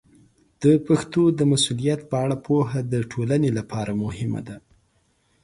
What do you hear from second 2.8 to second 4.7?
د ټولنې لپاره مهمه ده.